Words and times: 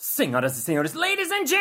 Senhoras 0.00 0.56
e 0.56 0.60
senhores, 0.62 0.94
ladies 0.94 1.28
and 1.32 1.44
gentlemen, 1.44 1.58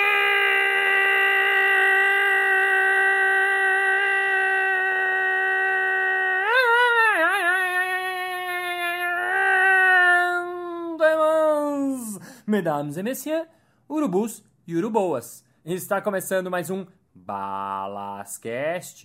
mesdames 12.46 12.96
et 12.98 13.02
messieurs, 13.02 13.48
urubus 13.90 14.44
e 14.68 14.76
uruboas. 14.76 15.44
Está 15.66 16.00
começando 16.00 16.52
mais 16.52 16.70
um 16.70 16.86
Balascast 17.16 19.04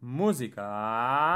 Música. 0.00 1.34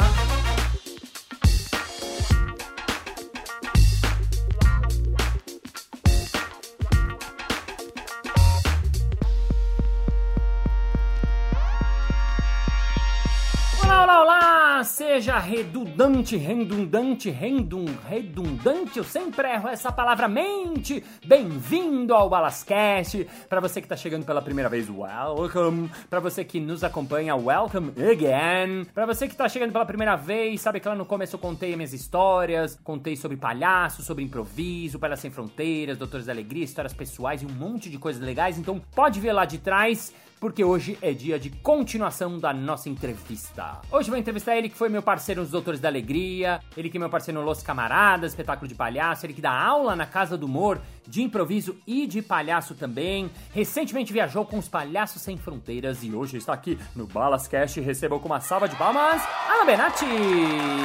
Seja 15.10 15.40
redundante, 15.40 16.36
redundante, 16.36 17.30
redum, 17.30 17.84
redundante, 18.08 18.96
eu 18.96 19.02
sempre 19.02 19.48
erro 19.48 19.68
essa 19.68 19.90
palavra 19.90 20.28
mente. 20.28 21.02
Bem-vindo 21.26 22.14
ao 22.14 22.30
Balascast. 22.30 23.26
Para 23.48 23.60
você 23.60 23.80
que 23.80 23.86
está 23.86 23.96
chegando 23.96 24.24
pela 24.24 24.40
primeira 24.40 24.70
vez, 24.70 24.88
welcome. 24.88 25.90
Para 26.08 26.20
você 26.20 26.44
que 26.44 26.60
nos 26.60 26.84
acompanha, 26.84 27.34
welcome 27.34 27.92
again. 27.98 28.84
Para 28.94 29.04
você 29.04 29.26
que 29.26 29.34
está 29.34 29.48
chegando 29.48 29.72
pela 29.72 29.84
primeira 29.84 30.14
vez, 30.14 30.60
sabe 30.60 30.78
que 30.78 30.86
lá 30.86 30.94
no 30.94 31.04
começo 31.04 31.34
eu 31.34 31.40
contei 31.40 31.74
minhas 31.74 31.92
histórias, 31.92 32.78
contei 32.84 33.16
sobre 33.16 33.36
palhaço, 33.36 34.04
sobre 34.04 34.22
improviso, 34.22 35.00
Palhaço 35.00 35.22
Sem 35.22 35.30
Fronteiras, 35.32 35.98
Doutores 35.98 36.26
da 36.26 36.32
Alegria, 36.32 36.62
histórias 36.62 36.94
pessoais 36.94 37.42
e 37.42 37.46
um 37.46 37.52
monte 37.52 37.90
de 37.90 37.98
coisas 37.98 38.22
legais. 38.22 38.58
Então 38.58 38.80
pode 38.94 39.18
ver 39.18 39.32
lá 39.32 39.44
de 39.44 39.58
trás 39.58 40.14
porque 40.40 40.64
hoje 40.64 40.96
é 41.02 41.12
dia 41.12 41.38
de 41.38 41.50
continuação 41.50 42.38
da 42.38 42.52
nossa 42.52 42.88
entrevista. 42.88 43.78
Hoje 43.92 44.08
vou 44.08 44.18
entrevistar 44.18 44.56
ele 44.56 44.70
que 44.70 44.76
foi 44.76 44.88
meu 44.88 44.99
parceiro 45.02 45.40
nos 45.40 45.50
Doutores 45.50 45.80
da 45.80 45.88
Alegria, 45.88 46.60
ele 46.76 46.88
que 46.88 46.96
é 46.96 47.00
meu 47.00 47.10
parceiro 47.10 47.40
no 47.40 47.46
Los 47.46 47.62
Camaradas, 47.62 48.32
espetáculo 48.32 48.68
de 48.68 48.74
palhaço, 48.74 49.26
ele 49.26 49.32
que 49.32 49.40
dá 49.40 49.52
aula 49.52 49.96
na 49.96 50.06
Casa 50.06 50.36
do 50.36 50.46
Humor, 50.46 50.80
de 51.06 51.22
improviso 51.22 51.76
e 51.86 52.06
de 52.06 52.22
palhaço 52.22 52.74
também. 52.74 53.30
Recentemente 53.52 54.12
viajou 54.12 54.44
com 54.44 54.58
os 54.58 54.68
Palhaços 54.68 55.22
Sem 55.22 55.36
Fronteiras 55.36 56.02
e 56.02 56.12
hoje 56.12 56.36
está 56.36 56.52
aqui 56.52 56.78
no 56.94 57.06
Balascast. 57.06 57.80
Recebam 57.80 58.18
com 58.18 58.26
uma 58.26 58.40
salva 58.40 58.68
de 58.68 58.76
palmas, 58.76 59.22
Ana 59.48 59.64
Benatti! 59.64 60.06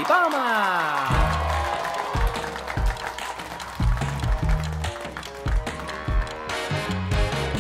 Palmas! 0.08 1.56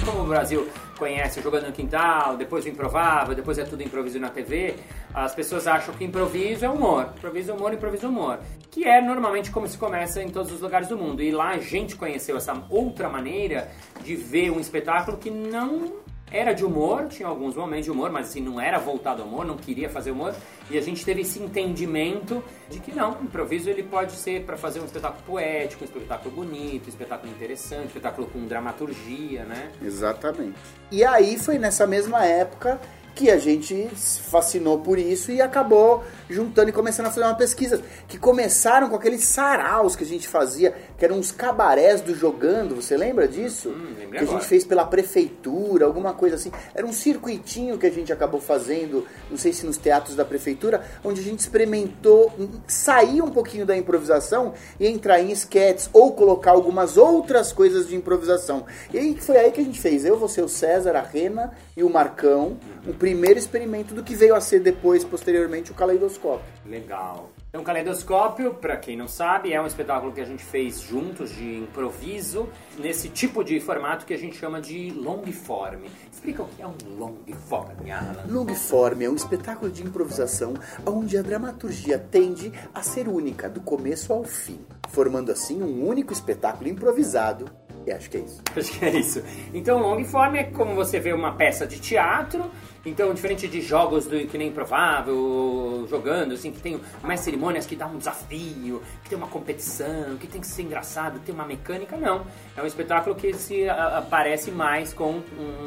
como 0.06 0.22
o 0.22 0.28
Brasil 0.28 0.67
conhece 0.98 1.42
Jogando 1.42 1.67
no 1.67 1.73
Quintal, 1.73 2.38
depois 2.38 2.64
o 2.66 2.70
Improvável, 2.70 3.36
depois 3.36 3.58
é 3.58 3.66
tudo 3.66 3.83
improviso 3.83 4.20
na 4.20 4.30
TV, 4.30 4.76
as 5.16 5.33
pessoas 5.33 5.66
acham 5.66 5.95
que 5.95 6.03
improviso 6.03 6.66
é 6.66 6.69
humor. 6.69 7.13
Improviso 7.17 7.52
é 7.52 7.53
humor, 7.53 7.73
improviso 7.73 8.05
é 8.05 8.09
humor. 8.09 8.39
Que 8.69 8.83
é 8.83 9.02
normalmente 9.02 9.49
como 9.49 9.66
se 9.66 9.77
começa 9.77 10.21
em 10.21 10.30
todos 10.30 10.52
os 10.52 10.59
lugares 10.59 10.89
do 10.89 10.97
mundo. 10.97 11.23
E 11.23 11.31
lá 11.31 11.52
a 11.52 11.58
gente 11.58 11.95
conheceu 11.95 12.35
essa 12.35 12.53
outra 12.69 13.08
maneira 13.08 13.71
de 14.03 14.13
ver 14.13 14.52
um 14.52 14.59
espetáculo 14.59 15.17
que 15.17 15.31
não 15.31 16.03
era 16.30 16.52
de 16.52 16.66
humor, 16.66 17.08
tinha 17.08 17.30
alguns 17.30 17.55
momentos 17.55 17.86
de 17.86 17.91
humor, 17.91 18.11
mas 18.11 18.27
assim, 18.27 18.41
não 18.41 18.59
era 18.59 18.77
voltado 18.77 19.21
ao 19.21 19.27
humor, 19.27 19.45
não 19.45 19.55
queria 19.55 19.89
fazer 19.89 20.11
humor. 20.11 20.36
E 20.69 20.77
a 20.77 20.81
gente 20.81 21.05
teve 21.05 21.21
esse 21.21 21.39
entendimento 21.39 22.43
de 22.69 22.80
que 22.81 22.93
não, 22.93 23.11
o 23.11 23.23
improviso 23.23 23.69
ele 23.69 23.83
pode 23.83 24.11
ser 24.13 24.43
para 24.43 24.58
fazer 24.58 24.81
um 24.81 24.86
espetáculo 24.86 25.23
poético, 25.23 25.86
um 25.86 25.88
espetáculo 25.88 26.36
bonito, 26.36 26.88
um 26.88 26.89
espetáculo 26.89 27.31
interessante, 27.31 27.83
um 27.83 27.88
espetáculo 27.88 28.27
com 28.27 28.45
dramaturgia, 28.45 29.45
né? 29.45 29.71
Exatamente. 29.81 30.58
E 30.91 31.05
aí 31.05 31.39
foi 31.39 31.58
nessa 31.58 31.88
mesma 31.88 32.25
época 32.25 32.81
que 33.16 33.31
a 33.31 33.38
gente 33.38 33.89
se 33.95 34.19
fascinou 34.19 34.80
por 34.80 34.99
isso 34.99 35.31
e 35.31 35.41
acabou 35.41 36.03
juntando 36.30 36.70
e 36.70 36.73
começando 36.73 37.05
a 37.05 37.09
fazer 37.09 37.26
uma 37.26 37.36
pesquisa. 37.36 37.81
Que 38.09 38.17
começaram 38.17 38.89
com 38.89 38.95
aqueles 38.98 39.23
saraus 39.23 39.95
que 39.95 40.03
a 40.03 40.08
gente 40.08 40.27
fazia, 40.27 40.76
que 40.98 41.05
eram 41.05 41.17
uns 41.17 41.31
cabarés 41.31 42.02
do 42.02 42.14
jogando, 42.14 42.75
você 42.75 42.98
lembra 42.98 43.25
disso? 43.25 43.70
Hum, 43.70 43.95
que 44.11 44.17
a 44.17 44.21
agora. 44.21 44.37
gente 44.37 44.45
fez 44.45 44.65
pela 44.65 44.86
prefeitura, 44.86 45.86
alguma 45.86 46.14
coisa 46.14 46.36
assim. 46.36 46.52
Era 46.73 46.86
um 46.86 46.92
circuitinho 46.92 47.77
que 47.77 47.86
a 47.86 47.92
gente 47.92 48.11
acabou 48.11 48.42
fazendo, 48.42 49.05
não 49.31 49.37
sei 49.37 49.54
se 49.54 49.65
nos 49.65 49.77
teatros 49.77 50.15
da 50.15 50.25
prefeitura, 50.25 50.83
onde 51.04 51.21
a 51.21 51.23
gente 51.23 51.39
experimentou 51.39 52.33
sair 52.67 53.21
um 53.21 53.31
pouquinho 53.31 53.65
da 53.65 53.77
improvisação 53.77 54.54
e 54.77 54.87
entrar 54.87 55.21
em 55.21 55.31
esquetes 55.31 55.89
ou 55.93 56.11
colocar 56.11 56.52
algumas 56.52 56.98
outras 56.98 57.54
coisas 57.54 57.87
de 57.87 57.95
improvisação. 57.95 58.65
E 58.93 58.98
aí 58.98 59.17
foi 59.21 59.37
aí 59.37 59.52
que 59.52 59.61
a 59.61 59.64
gente 59.64 59.80
fez. 59.80 60.04
Eu, 60.04 60.17
você, 60.17 60.42
o 60.42 60.49
César, 60.49 60.98
a 60.98 61.02
Rena 61.02 61.54
e 61.77 61.83
o 61.83 61.89
Marcão, 61.89 62.58
o 62.86 62.93
primeiro 63.05 63.38
experimento 63.38 63.93
do 63.93 64.02
que 64.02 64.16
veio 64.16 64.33
a 64.33 64.42
ser 64.42 64.61
depois, 64.61 65.04
posteriormente, 65.04 65.71
o 65.71 65.76
caleidoscópio. 65.76 66.43
Legal. 66.66 67.30
Então, 67.49 67.64
Caleidoscópio, 67.64 68.55
pra 68.55 68.76
quem 68.76 68.98
não 68.98 69.08
sabe, 69.08 69.54
é 69.54 69.61
um 69.61 69.67
espetáculo 69.67 70.11
que 70.11 70.20
a 70.20 70.26
gente 70.26 70.43
fez 70.43 70.82
juntos 70.82 71.30
de 71.30 71.60
improviso, 71.60 72.49
nesse 72.80 73.08
tipo 73.08 73.43
de 73.43 73.60
formato 73.60 74.08
que 74.08 74.14
a 74.14 74.17
gente 74.17 74.36
chama 74.38 74.60
de 74.60 74.89
long 74.89 75.23
form. 75.32 75.83
Explica 76.11 76.42
o 76.42 76.48
que 76.48 76.64
é 76.64 76.67
um 76.67 76.73
long 76.98 77.16
form, 77.48 77.92
Alan. 77.92 78.26
Longform 78.27 79.04
é 79.04 79.10
um 79.10 79.16
espetáculo 79.16 79.72
de 79.72 79.83
improvisação 79.83 80.55
onde 80.83 81.16
a 81.16 81.22
dramaturgia 81.22 81.99
tende 81.99 82.52
a 82.73 82.82
ser 82.82 83.08
única, 83.08 83.48
do 83.48 83.61
começo 83.61 84.11
ao 84.11 84.23
fim, 84.23 84.60
formando 84.89 85.32
assim 85.32 85.61
um 85.61 85.87
único 85.87 86.11
espetáculo 86.11 86.67
improvisado. 86.67 87.45
E 87.86 87.92
acho 87.92 88.10
que 88.10 88.17
é 88.17 88.22
isso. 88.22 88.42
Acho 88.55 88.80
que 88.80 88.86
é 88.86 88.98
isso. 88.98 89.23
Então, 89.54 89.80
long 89.80 90.04
form 90.04 90.36
é 90.36 90.43
como 90.45 90.73
você 90.73 90.99
vê 90.99 91.14
uma 91.14 91.36
peça 91.36 91.67
de 91.67 91.80
teatro. 91.80 92.49
Então, 92.86 93.14
diferente 93.14 93.48
de 93.48 93.62
jogos 93.62 94.06
do 94.06 94.28
que 94.28 94.38
nem 94.38 94.50
improvável, 94.50 95.88
jogando, 95.90 96.34
assim, 96.34 96.52
que 96.52 96.62
tem 96.62 96.80
mais 97.02 97.22
cerimônias 97.22 97.66
que 97.66 97.76
dá 97.76 97.88
um 97.88 97.98
desafio, 97.98 98.82
que 99.04 99.10
tem 99.10 99.18
uma 99.18 99.28
competição, 99.28 100.16
que 100.20 100.28
tem 100.28 100.40
que 100.40 100.46
ser 100.46 100.62
engraçado, 100.62 101.20
tem 101.20 101.34
uma 101.34 101.46
mecânica, 101.46 101.98
não. 101.98 102.26
É 102.56 102.62
um 102.62 102.66
espetáculo 102.66 103.16
que 103.16 103.34
se 103.34 103.68
aparece 103.68 104.52
mais 104.52 104.94
com 104.94 105.22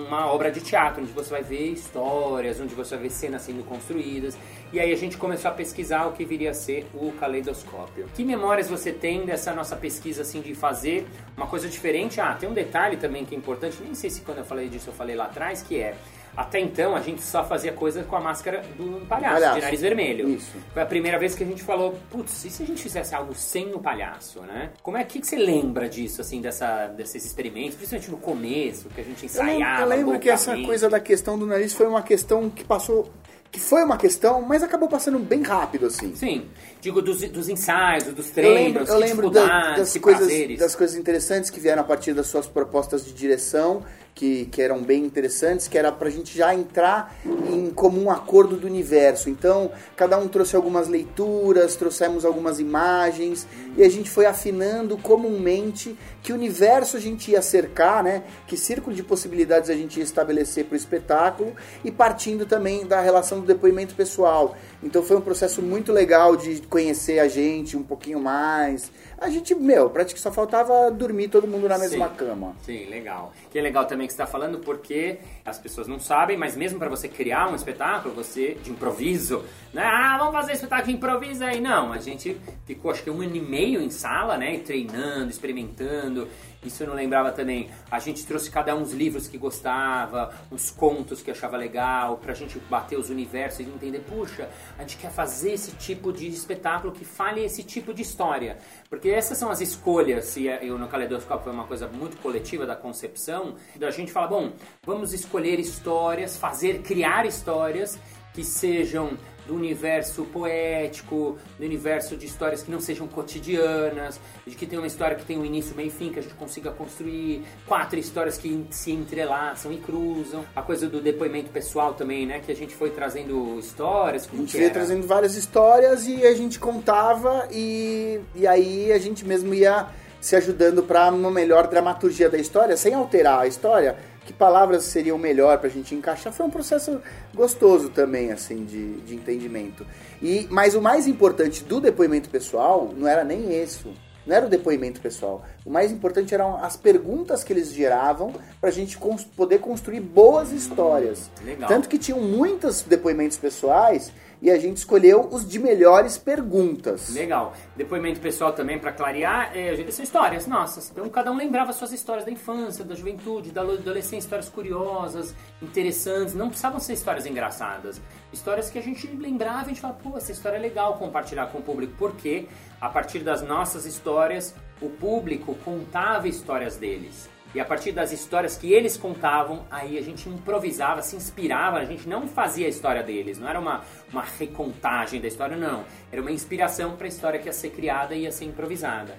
uma 0.06 0.32
obra 0.32 0.50
de 0.50 0.60
teatro, 0.60 1.02
onde 1.02 1.12
você 1.12 1.30
vai 1.30 1.42
ver 1.42 1.72
histórias, 1.72 2.60
onde 2.60 2.74
você 2.74 2.94
vai 2.94 3.04
ver 3.04 3.10
cenas 3.10 3.42
sendo 3.42 3.64
construídas. 3.64 4.38
E 4.72 4.78
aí 4.78 4.92
a 4.92 4.96
gente 4.96 5.16
começou 5.16 5.50
a 5.50 5.54
pesquisar 5.54 6.06
o 6.06 6.12
que 6.12 6.24
viria 6.24 6.50
a 6.50 6.54
ser 6.54 6.86
o 6.94 7.10
caleidoscópio. 7.12 8.06
Que 8.14 8.24
memórias 8.24 8.68
você 8.68 8.92
tem 8.92 9.24
dessa 9.24 9.52
nossa 9.52 9.74
pesquisa, 9.74 10.22
assim, 10.22 10.40
de 10.40 10.54
fazer 10.54 11.06
uma 11.36 11.46
coisa 11.46 11.68
diferente? 11.68 12.20
Ah, 12.20 12.34
tem 12.38 12.48
um 12.48 12.52
detalhe 12.54 12.96
também 12.96 13.24
que 13.24 13.34
é 13.34 13.38
importante, 13.38 13.78
nem 13.82 13.94
sei 13.94 14.08
se 14.08 14.20
quando 14.20 14.38
eu 14.38 14.44
falei 14.44 14.68
disso 14.68 14.90
eu 14.90 14.94
falei 14.94 15.16
lá 15.16 15.24
atrás, 15.24 15.62
que 15.62 15.80
é... 15.80 15.96
Até 16.38 16.60
então 16.60 16.94
a 16.94 17.00
gente 17.00 17.20
só 17.20 17.42
fazia 17.44 17.72
coisa 17.72 18.04
com 18.04 18.14
a 18.14 18.20
máscara 18.20 18.62
do 18.76 19.04
palhaço, 19.06 19.34
Palhaço. 19.34 19.54
de 19.56 19.60
nariz 19.62 19.80
vermelho. 19.80 20.28
Isso. 20.28 20.52
Foi 20.72 20.80
a 20.82 20.86
primeira 20.86 21.18
vez 21.18 21.34
que 21.34 21.42
a 21.42 21.46
gente 21.46 21.64
falou, 21.64 21.98
putz, 22.08 22.44
e 22.44 22.50
se 22.50 22.62
a 22.62 22.66
gente 22.66 22.80
fizesse 22.80 23.12
algo 23.12 23.34
sem 23.34 23.74
o 23.74 23.80
palhaço, 23.80 24.40
né? 24.42 24.70
Como 24.80 24.96
é 24.96 25.02
que, 25.02 25.18
que 25.20 25.26
você 25.26 25.34
lembra 25.36 25.88
disso, 25.88 26.20
assim, 26.20 26.40
dessa, 26.40 26.86
desses 26.96 27.24
experimentos, 27.26 27.74
principalmente 27.74 28.10
no 28.12 28.18
começo, 28.18 28.88
que 28.88 29.00
a 29.00 29.04
gente 29.04 29.26
Eu 29.26 29.42
lembro, 29.42 29.52
ensaiava? 29.56 29.82
eu 29.82 29.88
lembro 29.88 30.18
que 30.20 30.30
essa 30.30 30.56
coisa 30.62 30.88
da 30.88 31.00
questão 31.00 31.36
do 31.36 31.44
nariz 31.44 31.72
foi 31.74 31.88
uma 31.88 32.02
questão 32.02 32.48
que 32.48 32.62
passou. 32.64 33.10
Que 33.50 33.58
foi 33.58 33.82
uma 33.82 33.96
questão, 33.96 34.42
mas 34.42 34.62
acabou 34.62 34.90
passando 34.90 35.18
bem 35.18 35.42
rápido, 35.42 35.86
assim. 35.86 36.14
Sim, 36.14 36.48
digo 36.82 37.00
dos, 37.00 37.22
dos 37.30 37.48
ensaios, 37.48 38.04
dos 38.04 38.28
Eu 38.28 38.34
treinos, 38.34 38.62
lembro, 38.62 38.84
eu 38.92 38.98
lembro 38.98 39.30
da- 39.30 39.74
das, 39.74 39.96
coisas, 39.96 40.26
prazeres. 40.28 40.58
das 40.58 40.76
coisas 40.76 40.94
interessantes 40.96 41.48
que 41.48 41.58
vieram 41.58 41.80
a 41.80 41.84
partir 41.84 42.12
das 42.12 42.26
suas 42.26 42.46
propostas 42.46 43.02
de 43.06 43.12
direção, 43.14 43.82
que, 44.14 44.46
que 44.46 44.60
eram 44.60 44.82
bem 44.82 45.04
interessantes, 45.04 45.68
que 45.68 45.78
era 45.78 45.92
pra 45.92 46.10
gente 46.10 46.36
já 46.36 46.54
entrar 46.54 47.16
em 47.24 47.70
comum 47.70 48.10
acordo 48.10 48.56
do 48.56 48.66
universo. 48.66 49.30
Então, 49.30 49.70
cada 49.96 50.18
um 50.18 50.26
trouxe 50.26 50.56
algumas 50.56 50.88
leituras, 50.88 51.76
trouxemos 51.76 52.24
algumas 52.24 52.58
imagens, 52.58 53.46
e 53.76 53.82
a 53.82 53.88
gente 53.88 54.10
foi 54.10 54.26
afinando 54.26 54.96
comumente 54.98 55.96
que 56.22 56.32
universo 56.32 56.96
a 56.96 57.00
gente 57.00 57.30
ia 57.30 57.40
cercar, 57.40 58.02
né? 58.02 58.24
Que 58.46 58.56
círculo 58.56 58.94
de 58.94 59.02
possibilidades 59.02 59.70
a 59.70 59.74
gente 59.74 59.98
ia 59.98 60.04
estabelecer 60.04 60.64
para 60.64 60.74
o 60.74 60.76
espetáculo, 60.76 61.54
e 61.84 61.90
partindo 61.90 62.44
também 62.44 62.84
da 62.84 63.00
relação 63.00 63.40
do 63.40 63.46
depoimento 63.46 63.94
pessoal. 63.94 64.56
Então 64.82 65.02
foi 65.02 65.16
um 65.16 65.20
processo 65.20 65.62
muito 65.62 65.92
legal 65.92 66.36
de 66.36 66.60
conhecer 66.62 67.20
a 67.20 67.28
gente 67.28 67.76
um 67.76 67.82
pouquinho 67.82 68.20
mais. 68.20 68.90
A 69.20 69.28
gente, 69.28 69.52
meu, 69.54 69.90
praticamente 69.90 70.22
só 70.22 70.30
faltava 70.30 70.90
dormir 70.92 71.28
todo 71.28 71.46
mundo 71.46 71.68
na 71.68 71.76
mesma 71.76 72.08
Sim. 72.08 72.14
cama. 72.14 72.54
Sim, 72.62 72.86
legal. 72.86 73.32
Que 73.50 73.58
é 73.58 73.62
legal 73.62 73.84
também 73.84 74.06
que 74.06 74.12
você 74.12 74.22
está 74.22 74.30
falando 74.30 74.60
porque 74.60 75.18
as 75.44 75.58
pessoas 75.58 75.88
não 75.88 75.98
sabem, 75.98 76.36
mas 76.36 76.56
mesmo 76.56 76.78
para 76.78 76.88
você 76.88 77.08
criar 77.08 77.50
um 77.50 77.54
espetáculo, 77.56 78.14
você 78.14 78.56
de 78.62 78.70
improviso, 78.70 79.44
né? 79.74 79.82
Ah, 79.84 80.16
vamos 80.18 80.34
fazer 80.34 80.52
espetáculo 80.52 80.88
de 80.88 80.96
improviso 80.96 81.44
aí. 81.44 81.60
Não, 81.60 81.92
a 81.92 81.98
gente 81.98 82.40
ficou 82.64 82.92
acho 82.92 83.02
que 83.02 83.10
um 83.10 83.20
ano 83.20 83.34
e 83.34 83.40
meio 83.40 83.82
em 83.82 83.90
sala, 83.90 84.38
né? 84.38 84.56
Treinando, 84.58 85.30
experimentando. 85.30 86.28
Isso 86.64 86.82
eu 86.82 86.88
não 86.88 86.94
lembrava 86.94 87.30
também. 87.30 87.70
A 87.90 87.98
gente 87.98 88.26
trouxe 88.26 88.50
cada 88.50 88.74
um 88.74 88.82
os 88.82 88.92
livros 88.92 89.28
que 89.28 89.38
gostava, 89.38 90.34
uns 90.50 90.70
contos 90.70 91.22
que 91.22 91.30
achava 91.30 91.56
legal, 91.56 92.18
pra 92.18 92.34
gente 92.34 92.58
bater 92.58 92.98
os 92.98 93.10
universos 93.10 93.60
e 93.60 93.62
entender, 93.62 94.00
puxa, 94.00 94.48
a 94.76 94.82
gente 94.82 94.96
quer 94.96 95.10
fazer 95.10 95.52
esse 95.52 95.72
tipo 95.76 96.12
de 96.12 96.26
espetáculo 96.26 96.92
que 96.92 97.04
fale 97.04 97.44
esse 97.44 97.62
tipo 97.62 97.94
de 97.94 98.02
história. 98.02 98.58
Porque 98.90 99.08
essas 99.08 99.38
são 99.38 99.50
as 99.50 99.60
escolhas, 99.60 100.36
e 100.36 100.46
eu 100.46 100.78
no 100.78 100.88
Caleidoscópio 100.88 101.44
foi 101.44 101.52
uma 101.52 101.66
coisa 101.66 101.86
muito 101.86 102.16
coletiva 102.18 102.66
da 102.66 102.74
concepção, 102.74 103.54
da 103.76 103.90
gente 103.90 104.10
fala, 104.10 104.26
bom, 104.26 104.52
vamos 104.84 105.12
escolher 105.12 105.60
histórias, 105.60 106.36
fazer, 106.36 106.82
criar 106.82 107.24
histórias 107.24 107.98
que 108.38 108.44
sejam 108.44 109.18
do 109.48 109.54
universo 109.56 110.22
poético, 110.26 111.36
do 111.58 111.64
universo 111.64 112.16
de 112.16 112.26
histórias 112.26 112.62
que 112.62 112.70
não 112.70 112.78
sejam 112.78 113.08
cotidianas, 113.08 114.20
de 114.46 114.54
que 114.54 114.64
tem 114.64 114.78
uma 114.78 114.86
história 114.86 115.16
que 115.16 115.24
tem 115.24 115.36
um 115.36 115.44
início, 115.44 115.74
meio 115.74 115.88
e 115.88 115.90
fim, 115.90 116.12
que 116.12 116.20
a 116.20 116.22
gente 116.22 116.36
consiga 116.36 116.70
construir 116.70 117.42
quatro 117.66 117.98
histórias 117.98 118.38
que 118.38 118.64
se 118.70 118.92
entrelaçam 118.92 119.72
e 119.72 119.78
cruzam. 119.78 120.44
A 120.54 120.62
coisa 120.62 120.88
do 120.88 121.00
depoimento 121.00 121.50
pessoal 121.50 121.94
também, 121.94 122.26
né? 122.26 122.38
Que 122.38 122.52
a 122.52 122.54
gente 122.54 122.76
foi 122.76 122.90
trazendo 122.90 123.58
histórias. 123.58 124.28
a 124.32 124.36
gente 124.36 124.56
veio 124.56 124.72
trazendo 124.72 125.04
várias 125.04 125.34
histórias 125.34 126.06
e 126.06 126.24
a 126.24 126.34
gente 126.34 126.60
contava 126.60 127.48
e, 127.50 128.20
e 128.36 128.46
aí 128.46 128.92
a 128.92 128.98
gente 129.00 129.26
mesmo 129.26 129.52
ia 129.52 129.88
se 130.20 130.36
ajudando 130.36 130.84
para 130.84 131.10
uma 131.10 131.30
melhor 131.30 131.66
dramaturgia 131.66 132.28
da 132.30 132.38
história, 132.38 132.76
sem 132.76 132.94
alterar 132.94 133.40
a 133.40 133.46
história, 133.48 133.96
que 134.28 134.32
palavras 134.34 134.84
seriam 134.84 135.16
melhor 135.16 135.56
para 135.56 135.68
a 135.68 135.70
gente 135.70 135.94
encaixar. 135.94 136.30
Foi 136.34 136.44
um 136.44 136.50
processo 136.50 137.00
gostoso 137.34 137.88
também, 137.88 138.30
assim, 138.30 138.66
de, 138.66 139.00
de 139.00 139.14
entendimento. 139.14 139.86
E, 140.20 140.46
mas 140.50 140.74
o 140.74 140.82
mais 140.82 141.06
importante 141.06 141.64
do 141.64 141.80
depoimento 141.80 142.28
pessoal 142.28 142.92
não 142.94 143.08
era 143.08 143.24
nem 143.24 143.62
isso. 143.62 143.90
Não 144.26 144.36
era 144.36 144.44
o 144.44 144.48
depoimento 144.50 145.00
pessoal. 145.00 145.42
O 145.64 145.70
mais 145.70 145.90
importante 145.90 146.34
eram 146.34 146.62
as 146.62 146.76
perguntas 146.76 147.42
que 147.42 147.54
eles 147.54 147.72
geravam 147.72 148.34
para 148.60 148.68
a 148.68 148.72
gente 148.72 148.98
cons 148.98 149.24
poder 149.24 149.60
construir 149.60 150.00
boas 150.00 150.52
histórias. 150.52 151.30
Legal. 151.42 151.66
Tanto 151.66 151.88
que 151.88 151.96
tinham 151.96 152.20
muitos 152.20 152.82
depoimentos 152.82 153.38
pessoais 153.38 154.12
e 154.40 154.50
a 154.50 154.58
gente 154.58 154.76
escolheu 154.78 155.28
os 155.30 155.48
de 155.48 155.58
melhores 155.58 156.16
perguntas. 156.16 157.10
Legal. 157.10 157.54
Depoimento 157.76 158.20
pessoal 158.20 158.52
também 158.52 158.78
para 158.78 158.92
clarear, 158.92 159.56
é, 159.56 159.90
são 159.90 160.04
histórias 160.04 160.46
nossas. 160.46 160.90
Então 160.90 161.08
cada 161.08 161.30
um 161.32 161.36
lembrava 161.36 161.72
suas 161.72 161.92
histórias 161.92 162.24
da 162.24 162.30
infância, 162.30 162.84
da 162.84 162.94
juventude, 162.94 163.50
da 163.50 163.62
adolescência, 163.62 164.18
histórias 164.18 164.48
curiosas, 164.48 165.34
interessantes. 165.60 166.34
Não 166.34 166.48
precisavam 166.48 166.80
ser 166.80 166.92
histórias 166.92 167.26
engraçadas. 167.26 168.00
Histórias 168.32 168.70
que 168.70 168.78
a 168.78 168.82
gente 168.82 169.06
lembrava 169.08 169.60
e 169.60 169.64
a 169.64 169.68
gente 169.68 169.80
falava, 169.80 169.98
pô, 170.02 170.16
essa 170.16 170.32
história 170.32 170.56
é 170.56 170.60
legal 170.60 170.94
compartilhar 170.98 171.46
com 171.46 171.58
o 171.58 171.62
público. 171.62 171.94
Porque 171.98 172.46
a 172.80 172.88
partir 172.88 173.20
das 173.20 173.42
nossas 173.42 173.84
histórias, 173.86 174.54
o 174.80 174.88
público 174.88 175.54
contava 175.64 176.28
histórias 176.28 176.76
deles. 176.76 177.28
E 177.54 177.60
a 177.60 177.64
partir 177.64 177.92
das 177.92 178.12
histórias 178.12 178.56
que 178.56 178.72
eles 178.72 178.96
contavam, 178.96 179.64
aí 179.70 179.96
a 179.96 180.02
gente 180.02 180.28
improvisava, 180.28 181.00
se 181.00 181.16
inspirava, 181.16 181.78
a 181.78 181.84
gente 181.84 182.08
não 182.08 182.28
fazia 182.28 182.66
a 182.66 182.68
história 182.68 183.02
deles, 183.02 183.38
não 183.38 183.48
era 183.48 183.58
uma, 183.58 183.82
uma 184.12 184.22
recontagem 184.22 185.20
da 185.20 185.28
história, 185.28 185.56
não. 185.56 185.84
Era 186.12 186.20
uma 186.20 186.30
inspiração 186.30 186.94
para 186.96 187.06
a 187.06 187.08
história 187.08 187.40
que 187.40 187.46
ia 187.46 187.52
ser 187.52 187.70
criada 187.70 188.14
e 188.14 188.22
ia 188.22 188.32
ser 188.32 188.44
improvisada. 188.44 189.16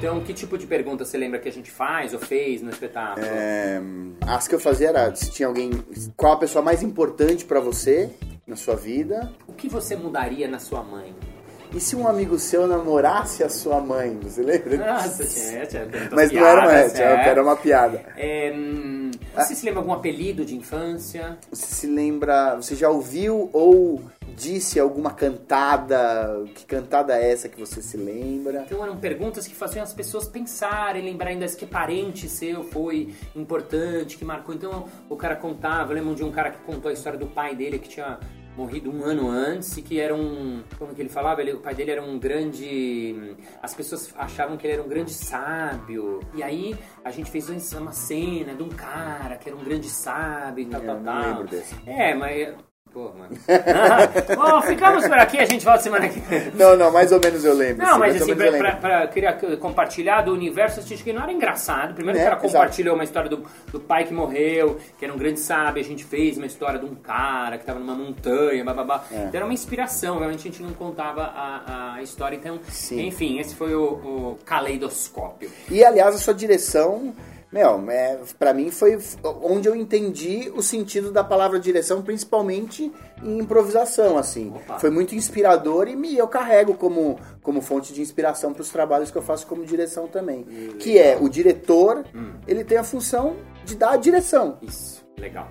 Então, 0.00 0.18
que 0.22 0.32
tipo 0.32 0.56
de 0.56 0.66
pergunta 0.66 1.04
você 1.04 1.18
lembra 1.18 1.38
que 1.38 1.46
a 1.46 1.52
gente 1.52 1.70
faz 1.70 2.14
ou 2.14 2.18
fez 2.18 2.62
no 2.62 2.70
espetáculo? 2.70 3.26
É, 3.26 3.78
as 4.26 4.48
que 4.48 4.54
eu 4.54 4.58
fazia 4.58 4.88
era 4.88 5.14
se 5.14 5.30
tinha 5.30 5.46
alguém. 5.46 5.70
Qual 6.16 6.32
a 6.32 6.36
pessoa 6.38 6.64
mais 6.64 6.82
importante 6.82 7.44
para 7.44 7.60
você 7.60 8.08
na 8.46 8.56
sua 8.56 8.76
vida? 8.76 9.30
O 9.46 9.52
que 9.52 9.68
você 9.68 9.94
mudaria 9.94 10.48
na 10.48 10.58
sua 10.58 10.82
mãe? 10.82 11.14
E 11.74 11.78
se 11.78 11.94
um 11.94 12.08
amigo 12.08 12.38
seu 12.38 12.66
namorasse 12.66 13.44
a 13.44 13.50
sua 13.50 13.78
mãe? 13.78 14.18
Você 14.22 14.42
lembra? 14.42 14.78
Nossa, 14.78 15.22
tinha, 15.22 15.66
tinha 15.66 15.86
Mas 16.10 16.32
não 16.32 16.46
era 16.46 16.60
uma, 16.62 16.80
é. 16.80 17.28
era 17.28 17.42
uma 17.42 17.56
piada. 17.56 18.02
É, 18.16 18.54
hum, 18.56 19.10
você 19.34 19.52
ah. 19.52 19.56
se 19.56 19.66
lembra 19.66 19.80
algum 19.80 19.92
apelido 19.92 20.46
de 20.46 20.56
infância? 20.56 21.36
Você 21.50 21.74
se 21.74 21.86
lembra. 21.86 22.56
Você 22.56 22.74
já 22.74 22.88
ouviu 22.88 23.50
ou 23.52 24.00
disse 24.40 24.80
alguma 24.80 25.12
cantada? 25.12 26.44
Que 26.54 26.64
cantada 26.64 27.14
é 27.14 27.30
essa 27.30 27.48
que 27.48 27.60
você 27.60 27.82
se 27.82 27.98
lembra? 27.98 28.62
Então 28.66 28.82
eram 28.82 28.96
perguntas 28.96 29.46
que 29.46 29.54
faziam 29.54 29.82
as 29.82 29.92
pessoas 29.92 30.26
pensarem, 30.26 31.04
lembrar 31.04 31.28
ainda 31.28 31.46
que 31.46 31.66
parente 31.66 32.28
seu 32.28 32.64
foi 32.64 33.14
importante, 33.36 34.16
que 34.16 34.24
marcou. 34.24 34.54
Então 34.54 34.86
o 35.08 35.16
cara 35.16 35.36
contava, 35.36 35.92
eu 35.92 35.96
lembro 35.96 36.14
de 36.14 36.24
um 36.24 36.32
cara 36.32 36.50
que 36.50 36.58
contou 36.60 36.88
a 36.88 36.94
história 36.94 37.18
do 37.18 37.26
pai 37.26 37.54
dele 37.54 37.78
que 37.78 37.88
tinha 37.88 38.18
morrido 38.56 38.90
um 38.90 39.04
ano 39.04 39.28
antes 39.28 39.76
e 39.76 39.82
que 39.82 40.00
era 40.00 40.14
um. 40.14 40.62
Como 40.78 40.94
que 40.94 41.02
ele 41.02 41.08
falava? 41.08 41.40
Ele, 41.42 41.52
o 41.52 41.60
pai 41.60 41.74
dele 41.74 41.90
era 41.90 42.02
um 42.02 42.18
grande. 42.18 43.36
As 43.62 43.74
pessoas 43.74 44.12
achavam 44.16 44.56
que 44.56 44.66
ele 44.66 44.74
era 44.74 44.82
um 44.82 44.88
grande 44.88 45.12
sábio. 45.12 46.20
E 46.34 46.42
aí 46.42 46.76
a 47.04 47.10
gente 47.10 47.30
fez 47.30 47.48
uma 47.74 47.92
cena 47.92 48.54
de 48.54 48.62
um 48.62 48.70
cara 48.70 49.36
que 49.36 49.48
era 49.48 49.56
um 49.56 49.64
grande 49.64 49.88
sábio 49.88 50.62
e 50.62 50.66
tal, 50.66 50.82
é, 50.82 50.86
tal, 50.86 51.00
tal. 51.02 51.44
Desse. 51.44 51.74
É, 51.86 52.14
mas 52.14 52.54
Pô, 52.92 53.12
mano. 53.16 53.38
Bom, 54.34 54.62
ficamos 54.62 55.06
por 55.06 55.16
aqui, 55.16 55.38
a 55.38 55.44
gente 55.44 55.64
volta 55.64 55.80
semana 55.80 56.08
que 56.08 56.18
vem. 56.18 56.50
Não, 56.54 56.76
não, 56.76 56.90
mais 56.90 57.12
ou 57.12 57.20
menos 57.20 57.44
eu 57.44 57.54
lembro. 57.54 57.86
Não, 57.86 57.94
sim, 57.94 57.98
mas 58.00 58.20
assim, 58.20 58.34
pra, 58.34 58.50
pra, 58.50 58.76
pra, 58.76 59.06
queria 59.06 59.32
compartilhar 59.58 60.22
do 60.22 60.32
universo, 60.32 60.80
acho 60.80 61.04
que 61.04 61.12
não 61.12 61.22
era 61.22 61.32
engraçado. 61.32 61.94
Primeiro 61.94 62.18
é, 62.18 62.22
o 62.22 62.24
cara 62.24 62.36
compartilhou 62.36 62.96
uma 62.96 63.04
história 63.04 63.30
do, 63.30 63.44
do 63.70 63.78
pai 63.78 64.04
que 64.04 64.12
morreu, 64.12 64.78
que 64.98 65.04
era 65.04 65.14
um 65.14 65.16
grande 65.16 65.38
sábio, 65.38 65.80
a 65.80 65.86
gente 65.86 66.02
fez 66.02 66.36
uma 66.36 66.46
história 66.46 66.80
de 66.80 66.84
um 66.84 66.96
cara 66.96 67.58
que 67.58 67.64
tava 67.64 67.78
numa 67.78 67.94
montanha, 67.94 68.64
bababá. 68.64 69.04
É. 69.12 69.14
Então 69.14 69.30
era 69.34 69.44
uma 69.44 69.54
inspiração, 69.54 70.18
realmente 70.18 70.40
a 70.40 70.50
gente 70.50 70.62
não 70.62 70.72
contava 70.72 71.22
a, 71.22 71.94
a 71.94 72.02
história. 72.02 72.34
Então, 72.34 72.58
sim. 72.68 73.06
enfim, 73.06 73.38
esse 73.38 73.54
foi 73.54 73.72
o, 73.72 73.84
o 73.84 74.38
caleidoscópio. 74.44 75.48
E 75.70 75.84
aliás, 75.84 76.16
a 76.16 76.18
sua 76.18 76.34
direção 76.34 77.14
meu, 77.52 77.90
é, 77.90 78.20
para 78.38 78.54
mim 78.54 78.70
foi 78.70 78.96
onde 79.42 79.68
eu 79.68 79.74
entendi 79.74 80.52
o 80.54 80.62
sentido 80.62 81.10
da 81.10 81.24
palavra 81.24 81.58
direção, 81.58 82.00
principalmente 82.00 82.92
em 83.22 83.38
improvisação, 83.38 84.16
assim. 84.16 84.52
Opa. 84.54 84.78
Foi 84.78 84.88
muito 84.88 85.16
inspirador 85.16 85.88
e 85.88 85.96
me, 85.96 86.16
eu 86.16 86.28
carrego 86.28 86.74
como, 86.74 87.18
como 87.42 87.60
fonte 87.60 87.92
de 87.92 88.00
inspiração 88.00 88.52
para 88.52 88.62
os 88.62 88.68
trabalhos 88.68 89.10
que 89.10 89.18
eu 89.18 89.22
faço 89.22 89.48
como 89.48 89.64
direção 89.64 90.06
também. 90.06 90.46
Hum, 90.48 90.76
que 90.78 90.96
é 90.96 91.18
o 91.20 91.28
diretor, 91.28 92.04
hum. 92.14 92.34
ele 92.46 92.62
tem 92.62 92.78
a 92.78 92.84
função 92.84 93.36
de 93.64 93.74
dar 93.74 93.94
a 93.94 93.96
direção. 93.96 94.58
Isso, 94.62 95.04
legal. 95.18 95.48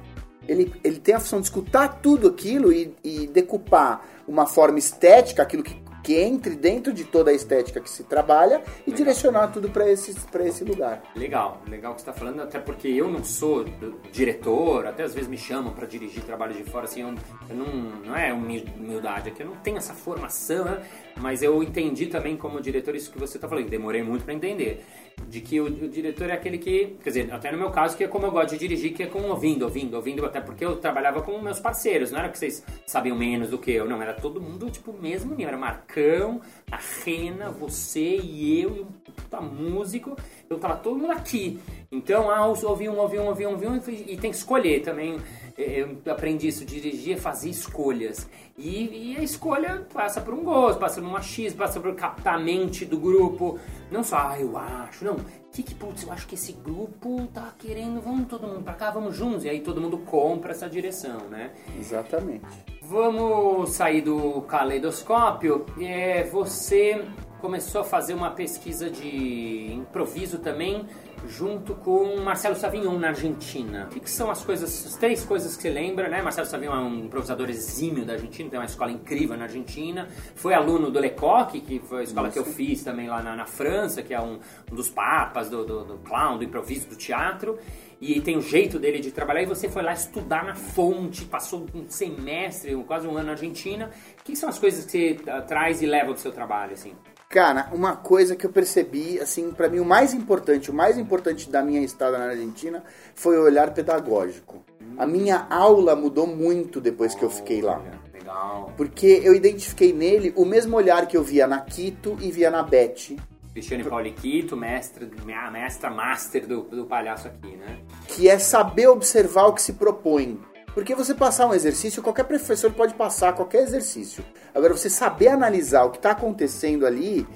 Ele, 0.48 0.74
ele 0.84 1.00
tem 1.00 1.16
a 1.16 1.19
função 1.19 1.42
de 1.42 1.48
escutar 1.48 2.00
tudo 2.01 2.30
aquilo 2.30 2.72
e, 2.72 2.96
e 3.04 3.28
decupar 3.28 4.06
uma 4.25 4.46
forma 4.46 4.80
estética, 4.80 5.44
aquilo 5.44 5.63
que 5.63 5.75
que 6.04 6.16
entre 6.16 6.56
dentro 6.56 6.94
de 6.94 7.04
toda 7.04 7.31
a 7.31 7.34
estética 7.34 7.80
que 7.80 7.90
se 7.90 8.04
trabalha 8.04 8.62
e 8.86 8.92
legal. 8.92 8.98
direcionar 8.98 9.48
tudo 9.50 9.69
para 9.69 9.90
esse, 9.90 10.16
esse 10.42 10.63
lugar. 10.63 11.04
Legal, 11.16 11.62
legal 11.68 11.94
que 11.94 12.01
você 12.01 12.10
está 12.10 12.13
falando, 12.19 12.42
até 12.42 12.60
porque 12.60 12.88
eu 12.88 13.10
não 13.10 13.24
sou 13.24 13.66
diretor, 14.12 14.88
até 14.88 15.04
às 15.04 15.13
vezes 15.13 15.30
me 15.30 15.38
chamam 15.38 15.74
para 15.74 15.86
dirigir 15.86 16.24
trabalho 16.24 16.54
de 16.54 16.63
fora, 16.63 16.86
assim, 16.86 17.01
eu, 17.01 17.13
eu, 17.50 17.56
não, 17.56 17.65
não 18.06 18.15
é 18.15 18.34
humildade 18.34 19.29
aqui, 19.29 19.41
eu 19.41 19.48
não 19.48 19.56
tenho 19.58 19.77
essa 19.77 19.94
formação, 19.94 20.65
né? 20.65 20.82
mas 21.18 21.41
eu 21.41 21.62
entendi 21.62 22.08
também 22.08 22.38
como 22.38 22.62
diretor 22.62 22.96
isso 22.96 23.12
que 23.12 23.20
você 23.20 23.38
está 23.38 23.48
falando, 23.48 23.70
demorei 23.70 24.03
muito 24.03 24.24
para 24.24 24.34
entender 24.34 24.86
de 25.28 25.42
que 25.42 25.60
o, 25.60 25.66
o, 25.66 25.90
diretor 25.90 26.30
é 26.30 26.34
aquele 26.34 26.58
que, 26.58 26.98
quer 27.04 27.10
dizer, 27.10 27.34
até 27.34 27.52
no 27.52 27.58
meu 27.58 27.72
caso, 27.72 27.98
que 27.98 28.04
é 28.04 28.08
como 28.08 28.26
eu 28.26 28.32
gosto 28.32 28.52
de 28.52 28.60
dirigir, 28.60 28.94
que 28.94 29.04
é 29.04 29.08
com 29.08 29.22
ouvindo, 29.24 29.64
ouvindo, 29.64 29.96
ouvindo, 29.96 30.26
até 30.26 30.40
porque 30.40 30.64
eu 30.64 30.78
trabalhava 30.78 31.22
com 31.22 31.40
meus 31.42 31.60
parceiros, 31.60 32.12
não 32.12 32.20
era 32.20 32.30
que 32.30 32.38
vocês 32.38 32.64
sabiam 32.86 33.18
menos 33.18 33.50
do 33.50 33.58
que 33.58 33.72
eu, 33.72 33.86
não, 33.86 34.02
era 34.02 34.14
todo 34.14 34.42
mundo, 34.42 34.70
tipo, 34.70 34.94
mesmo 34.94 35.36
era 35.40 35.58
Marcão, 35.58 36.42
a 36.72 36.80
Rena, 37.04 37.50
você 37.50 38.18
e 38.18 38.62
eu, 38.62 38.76
e 38.76 38.80
um 38.82 38.92
puta 39.29 39.39
músico, 39.39 40.17
eu 40.50 40.57
tava 40.57 40.75
todo 40.77 40.98
mundo 40.98 41.12
aqui, 41.12 41.59
então, 41.91 42.29
ah, 42.31 42.48
ouvi 42.48 42.89
um, 42.89 42.98
ouvi 42.98 43.19
um, 43.19 43.27
ouvi 43.27 43.45
um, 43.45 43.51
ouvi 43.51 43.67
um, 43.67 43.77
e 43.88 44.17
tem 44.17 44.31
que 44.31 44.38
escolher 44.38 44.81
também, 44.81 45.19
eu 45.55 46.00
aprendi 46.09 46.48
isso, 46.48 46.65
dirigir 46.65 47.15
é 47.15 47.17
fazer 47.17 47.50
escolhas. 47.50 48.27
E, 48.57 49.13
e, 49.13 49.17
a 49.17 49.24
escolha 49.24 49.86
passa 49.93 50.21
por 50.21 50.33
um 50.33 50.43
gosto, 50.43 50.79
passa 50.79 51.01
por 51.01 51.09
um 51.09 51.15
achismo, 51.15 51.59
passa 51.59 51.79
por 51.79 51.93
captar 51.95 52.36
a 52.36 52.39
mente 52.39 52.86
do 52.86 52.98
grupo. 52.98 53.59
Não 53.91 54.03
só, 54.03 54.17
ah, 54.17 54.39
eu 54.39 54.57
acho, 54.57 55.03
não. 55.03 55.17
Que 55.51 55.63
que, 55.63 55.75
putz, 55.75 56.03
eu 56.03 56.12
acho 56.12 56.27
que 56.27 56.36
esse 56.36 56.53
grupo 56.53 57.27
tá 57.33 57.53
querendo, 57.57 58.01
vamos 58.01 58.27
todo 58.27 58.48
mundo 58.48 58.63
pra 58.63 58.74
cá, 58.74 58.91
vamos 58.91 59.15
juntos. 59.15 59.43
E 59.43 59.50
aí 59.50 59.62
todo 59.62 59.81
mundo 59.81 59.98
compra 59.98 60.51
essa 60.51 60.69
direção, 60.69 61.27
né? 61.29 61.51
Exatamente. 61.77 62.45
Vamos 62.83 63.71
sair 63.71 64.01
do 64.01 64.41
caleidoscópio. 64.43 65.65
É, 65.79 66.24
você 66.25 67.03
começou 67.39 67.81
a 67.81 67.84
fazer 67.84 68.13
uma 68.13 68.31
pesquisa 68.31 68.89
de 68.89 69.74
improviso 69.74 70.39
também 70.39 70.86
junto 71.27 71.75
com 71.75 72.17
Marcelo 72.22 72.55
Savignon 72.55 72.98
na 72.98 73.10
Argentina. 73.10 73.86
O 73.86 73.93
que, 73.93 74.00
que, 74.00 74.10
são 74.10 74.31
as 74.31 74.43
coisas, 74.43 74.86
as 74.86 74.96
três 74.96 75.24
coisas 75.24 75.55
que 75.55 75.63
você 75.63 75.69
lembra, 75.69 76.08
né? 76.08 76.22
Marcelo 76.22 76.48
Savignon 76.48 76.74
é 76.74 76.79
um 76.79 77.05
improvisador 77.05 77.50
exímio 77.50 78.05
da 78.05 78.13
Argentina, 78.13 78.50
tem 78.50 78.60
uma 78.60 78.65
escola 78.65 78.91
incrível 78.91 79.36
na 79.36 79.43
Argentina. 79.43 80.08
Foi 80.36 80.53
aluno 80.53 80.89
do 80.89 81.00
Lecoq, 81.00 81.60
que 81.60 81.79
foi 81.79 82.01
a 82.01 82.03
escola 82.03 82.29
Isso. 82.29 82.41
que 82.41 82.50
eu 82.50 82.53
fiz 82.53 82.84
também 82.84 83.08
lá 83.08 83.22
na, 83.22 83.36
na 83.36 83.46
França, 83.46 84.01
que 84.01 84.13
é 84.13 84.22
um, 84.22 84.39
um 84.72 84.75
dos 84.75 84.89
papas 84.89 85.50
do, 85.50 85.65
do, 85.65 85.84
do 85.84 85.98
clown, 85.98 86.38
do 86.38 86.43
improviso, 86.43 86.88
do 86.88 86.96
teatro 86.96 87.58
e 88.01 88.22
tem 88.22 88.38
o 88.38 88.41
jeito 88.41 88.79
dele 88.79 89.00
de 89.00 89.12
trabalhar, 89.12 89.41
e 89.41 89.46
você 89.46 89.67
foi 89.67 89.81
lá 89.81 89.91
estudar 89.91 90.46
na 90.46 90.55
fonte, 90.55 91.25
passou 91.25 91.65
um 91.74 91.86
semestre, 91.89 92.74
quase 92.88 93.05
um 93.05 93.17
ano 93.17 93.25
na 93.25 93.31
Argentina. 93.34 93.91
O 94.22 94.24
que 94.24 94.38
são 94.38 94.48
as 94.48 94.58
coisas 94.58 94.86
que 94.86 95.17
você 95.17 95.41
traz 95.48 95.81
e 95.81 95.86
leva 95.86 96.13
do 96.13 96.19
seu 96.19 96.31
trabalho, 96.31 96.74
assim? 96.74 96.93
Cara, 97.31 97.69
uma 97.71 97.95
coisa 97.95 98.36
que 98.36 98.43
eu 98.43 98.50
percebi, 98.50 99.19
assim, 99.19 99.51
para 99.51 99.69
mim 99.69 99.77
o 99.77 99.86
mais 99.86 100.15
importante, 100.15 100.71
o 100.71 100.74
mais 100.74 100.98
importante 100.98 101.48
da 101.48 101.62
minha 101.62 101.79
estada 101.79 102.17
na 102.17 102.25
Argentina 102.25 102.83
foi 103.13 103.38
o 103.38 103.43
olhar 103.43 103.71
pedagógico. 103.71 104.65
A 104.98 105.05
minha 105.05 105.45
aula 105.48 105.95
mudou 105.95 106.25
muito 106.25 106.81
depois 106.81 107.13
que 107.13 107.21
eu 107.21 107.29
fiquei 107.29 107.62
lá. 107.62 107.83
Legal. 108.12 108.74
Porque 108.75 109.21
eu 109.24 109.36
identifiquei 109.36 109.93
nele 109.93 110.33
o 110.36 110.43
mesmo 110.43 110.75
olhar 110.75 111.07
que 111.07 111.15
eu 111.15 111.24
via 111.24 111.45
na 111.45 111.62
Quito 111.62 112.17
e 112.19 112.31
via 112.31 112.50
na 112.50 112.63
Beth. 112.63 113.15
Cristiane 113.53 113.83
Pauliquito, 113.83 114.57
mestre, 114.57 115.07
mestra 115.51 115.91
master 115.91 116.48
do, 116.48 116.62
do 116.63 116.86
palhaço 116.86 117.27
aqui, 117.27 117.55
né? 117.57 117.77
Que 118.07 118.27
é 118.27 118.39
saber 118.39 118.88
observar 118.88 119.45
o 119.45 119.53
que 119.53 119.62
se 119.62 119.74
propõe. 119.74 120.39
Porque 120.74 120.96
você 120.96 121.14
passar 121.14 121.48
um 121.48 121.54
exercício, 121.54 122.02
qualquer 122.02 122.24
professor 122.24 122.72
pode 122.72 122.94
passar 122.94 123.34
qualquer 123.34 123.64
exercício. 123.64 124.24
Agora, 124.54 124.76
você 124.76 124.90
saber 124.90 125.30
analisar 125.30 125.84
o 125.84 125.92
que 125.92 125.98
está 125.98 126.12
acontecendo 126.12 126.86
ali, 126.86 127.28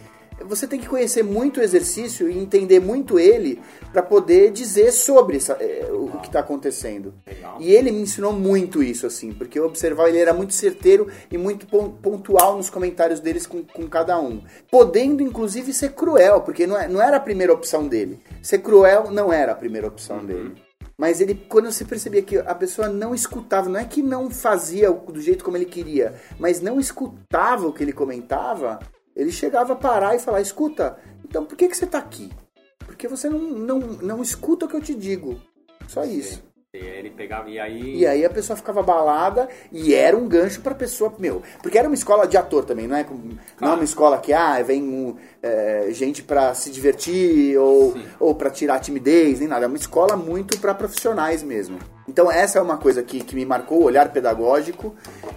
você 0.42 0.68
tem 0.68 0.80
que 0.80 0.88
conhecer 0.88 1.24
muito 1.24 1.60
o 1.60 1.64
exercício 1.64 2.30
e 2.30 2.38
entender 2.38 2.80
muito 2.80 3.20
ele 3.20 3.62
para 3.92 4.02
poder 4.02 4.52
dizer 4.52 4.92
sobre 4.92 5.38
essa, 5.38 5.54
é, 5.54 5.88
o 5.92 6.20
que 6.20 6.28
está 6.28 6.40
acontecendo. 6.40 7.14
Legal. 7.26 7.58
E 7.60 7.72
ele 7.72 7.92
me 7.92 8.02
ensinou 8.02 8.34
muito 8.34 8.82
isso, 8.82 9.06
assim, 9.06 9.32
porque 9.32 9.58
eu 9.58 9.66
observava 9.66 10.10
ele 10.10 10.20
era 10.20 10.34
muito 10.34 10.54
certeiro 10.54 11.08
e 11.32 11.38
muito 11.38 11.68
pontual 11.68 12.58
nos 12.58 12.70
comentários 12.70 13.20
deles 13.20 13.46
com, 13.46 13.64
com 13.64 13.88
cada 13.88 14.20
um. 14.20 14.42
Podendo, 14.72 15.22
inclusive, 15.22 15.74
ser 15.74 15.94
cruel, 15.94 16.42
porque 16.42 16.66
não, 16.66 16.78
é, 16.78 16.88
não 16.88 17.02
era 17.02 17.18
a 17.18 17.22
primeira 17.22 17.54
opção 17.54 17.88
dele. 17.88 18.20
Ser 18.42 18.60
cruel 18.60 19.12
não 19.12 19.32
era 19.32 19.52
a 19.52 19.56
primeira 19.56 19.88
opção 19.88 20.18
uhum. 20.18 20.26
dele. 20.26 20.54
Mas 21.04 21.20
ele, 21.20 21.36
quando 21.36 21.70
você 21.70 21.84
percebia 21.84 22.22
que 22.22 22.38
a 22.38 22.56
pessoa 22.56 22.88
não 22.88 23.14
escutava, 23.14 23.68
não 23.68 23.78
é 23.78 23.84
que 23.84 24.02
não 24.02 24.30
fazia 24.30 24.90
do 24.90 25.20
jeito 25.20 25.44
como 25.44 25.58
ele 25.58 25.66
queria, 25.66 26.16
mas 26.40 26.62
não 26.62 26.80
escutava 26.80 27.68
o 27.68 27.74
que 27.74 27.84
ele 27.84 27.92
comentava, 27.92 28.80
ele 29.14 29.30
chegava 29.30 29.74
a 29.74 29.76
parar 29.76 30.16
e 30.16 30.20
falar: 30.20 30.40
escuta, 30.40 30.98
então 31.26 31.46
por 31.46 31.58
que, 31.58 31.68
que 31.68 31.76
você 31.76 31.84
está 31.84 31.98
aqui? 31.98 32.32
Porque 32.80 33.06
você 33.06 33.28
não, 33.28 33.38
não, 33.38 33.80
não 33.80 34.22
escuta 34.22 34.66
o 34.66 34.70
que 34.70 34.78
eu 34.78 34.82
te 34.82 34.96
digo. 34.96 35.42
Só 35.90 36.06
isso. 36.06 36.42
E 36.76 36.80
ele 36.80 37.12
pegava 37.12 37.48
e 37.52 37.60
aí. 37.60 37.98
E 37.98 38.08
aí 38.08 38.26
a 38.26 38.30
pessoa 38.32 38.58
ficava 38.58 38.82
balada 38.82 39.48
e 39.72 39.94
era 39.94 40.18
um 40.18 40.28
gancho 40.28 40.60
pra 40.60 40.74
pessoa. 40.74 41.14
Meu, 41.20 41.44
porque 41.62 41.78
era 41.78 41.88
uma 41.88 41.94
escola 41.94 42.26
de 42.26 42.36
ator 42.36 42.66
também, 42.66 42.88
não 42.88 42.96
é, 42.96 43.04
claro. 43.04 43.24
não 43.62 43.72
é 43.74 43.76
uma 43.76 43.84
escola 43.84 44.18
que 44.18 44.34
ah, 44.34 44.60
vem 44.64 45.16
é, 45.44 45.90
gente 45.92 46.24
pra 46.24 46.56
se 46.56 46.72
divertir 46.72 47.60
ou, 47.60 47.94
ou 48.20 48.34
pra 48.34 48.50
tirar 48.50 48.80
timidez, 48.80 49.40
nem 49.40 49.48
nada. 49.48 49.66
É 49.66 49.68
uma 49.68 49.78
escola 49.78 50.18
muito 50.18 50.60
pra 50.60 50.74
profissionais 50.74 51.44
mesmo. 51.44 51.78
Então 52.10 52.32
essa 52.32 52.58
é 52.58 52.62
uma 52.64 52.78
coisa 52.78 53.04
que, 53.04 53.24
que 53.24 53.36
me 53.36 53.46
marcou, 53.46 53.82
o 53.82 53.84
olhar 53.84 54.12
pedagógico. 54.12 54.96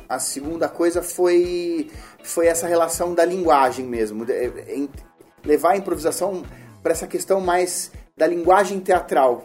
A 0.09 0.19
segunda 0.19 0.71
coisa 0.71 1.03
foi, 1.03 1.91
foi 2.23 2.47
essa 2.47 2.67
relação 2.67 3.15
da 3.15 3.27
linguagem 3.27 3.85
mesmo. 3.85 4.25
De, 4.25 4.89
levar 5.45 5.73
a 5.73 5.77
improvisação 5.77 6.43
para 6.83 6.93
essa 6.93 7.07
questão 7.07 7.43
mais 7.43 7.93
da 8.17 8.27
linguagem 8.27 8.81
teatral. 8.81 9.43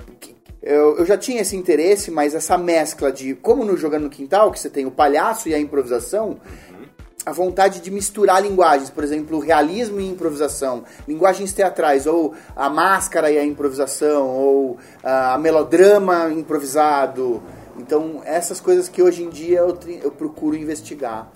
Eu, 0.62 0.98
eu, 0.98 1.06
já 1.06 1.18
tinha 1.18 1.42
esse 1.42 1.56
interesse, 1.56 2.12
mas 2.12 2.36
essa 2.36 2.56
mescla 2.58 3.12
de, 3.12 3.34
como 3.34 3.66
no 3.66 3.76
Jogando 3.76 4.04
no 4.04 4.10
Quintal, 4.10 4.52
que 4.52 4.60
você 4.60 4.70
tem 4.70 4.86
o 4.86 4.92
palhaço 4.92 5.50
e 5.50 5.56
a 5.56 5.60
improvisação, 5.60 6.30
uhum. 6.30 6.86
a 7.26 7.32
vontade 7.32 7.80
de 7.80 7.90
misturar 7.90 8.44
linguagens, 8.44 8.92
por 8.92 9.04
exemplo, 9.04 9.40
realismo 9.40 10.00
e 10.00 10.08
improvisação, 10.08 10.84
linguagens 11.08 11.52
teatrais, 11.52 12.06
ou 12.06 12.36
a 12.56 12.70
máscara 12.70 13.32
e 13.32 13.40
a 13.40 13.44
improvisação, 13.44 14.28
ou 14.30 14.78
a 15.04 15.36
melodrama 15.40 16.30
improvisado. 16.32 17.42
Então, 17.80 18.22
essas 18.24 18.60
coisas 18.60 18.88
que 18.88 19.02
hoje 19.02 19.24
em 19.24 19.30
dia 19.30 19.60
eu, 19.60 19.76
eu 20.04 20.12
procuro 20.12 20.56
investigar 20.56 21.32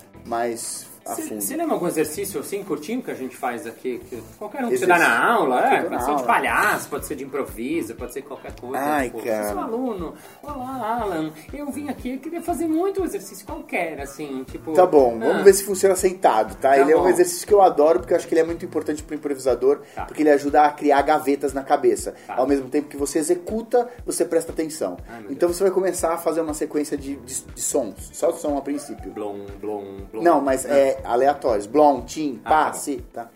você 1.06 1.56
lembra 1.56 1.74
algum 1.74 1.86
exercício 1.86 2.40
assim, 2.40 2.64
curtinho, 2.64 3.00
que 3.00 3.10
a 3.10 3.14
gente 3.14 3.36
faz 3.36 3.66
aqui? 3.66 4.00
Que 4.08 4.20
qualquer 4.38 4.64
um 4.64 4.68
que 4.68 4.78
você 4.78 4.86
dá 4.86 4.98
na 4.98 5.24
aula, 5.24 5.64
é? 5.72 5.82
Pode 5.82 6.04
ser 6.04 6.16
de 6.16 6.22
palhaço, 6.24 6.88
pode 6.88 7.06
ser 7.06 7.14
de 7.14 7.24
improviso, 7.24 7.94
pode 7.94 8.12
ser 8.12 8.22
qualquer 8.22 8.52
coisa. 8.58 8.78
Ai, 8.78 9.10
tipo, 9.10 9.22
cara. 9.22 9.54
Um 9.54 9.60
aluno. 9.60 10.14
Olá, 10.42 11.00
Alan. 11.02 11.32
Eu 11.52 11.70
vim 11.70 11.88
aqui, 11.88 12.14
eu 12.14 12.18
queria 12.18 12.42
fazer 12.42 12.66
muito 12.66 13.04
exercício 13.04 13.46
qualquer, 13.46 14.00
assim, 14.00 14.44
tipo... 14.50 14.72
Tá 14.72 14.84
bom, 14.84 15.18
vamos 15.18 15.36
ah. 15.36 15.42
ver 15.42 15.52
se 15.54 15.64
funciona 15.64 15.94
sentado, 15.94 16.56
tá? 16.56 16.70
tá 16.70 16.78
ele 16.78 16.92
bom. 16.92 17.00
é 17.00 17.02
um 17.02 17.08
exercício 17.08 17.46
que 17.46 17.54
eu 17.54 17.62
adoro, 17.62 18.00
porque 18.00 18.12
eu 18.12 18.16
acho 18.16 18.26
que 18.26 18.34
ele 18.34 18.40
é 18.40 18.44
muito 18.44 18.64
importante 18.64 19.02
pro 19.02 19.14
improvisador, 19.14 19.82
tá. 19.94 20.06
porque 20.06 20.22
ele 20.22 20.30
ajuda 20.30 20.62
a 20.64 20.72
criar 20.72 21.02
gavetas 21.02 21.52
na 21.52 21.62
cabeça. 21.62 22.14
Tá. 22.26 22.34
Ao 22.34 22.46
mesmo 22.46 22.68
tempo 22.68 22.88
que 22.88 22.96
você 22.96 23.20
executa, 23.20 23.88
você 24.04 24.24
presta 24.24 24.50
atenção. 24.50 24.96
Ai, 25.08 25.20
então 25.30 25.48
Deus. 25.48 25.56
você 25.56 25.62
vai 25.62 25.72
começar 25.72 26.14
a 26.14 26.18
fazer 26.18 26.40
uma 26.40 26.54
sequência 26.54 26.96
de, 26.96 27.14
de, 27.16 27.40
de 27.42 27.60
sons, 27.60 28.10
só 28.12 28.32
som 28.32 28.56
a 28.58 28.60
princípio. 28.60 29.12
Blom, 29.12 29.46
blom, 29.60 29.84
blom. 30.10 30.22
Não, 30.22 30.40
mas 30.40 30.64
é 30.64 30.95
aleatórios. 31.04 31.66
Blom, 31.66 32.02
tim, 32.02 32.40
ah, 32.44 32.48
pá, 32.48 32.64
tá 32.66 32.72
si, 32.72 32.96
tá? 33.12 33.28